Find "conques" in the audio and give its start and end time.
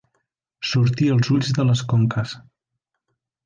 1.95-2.37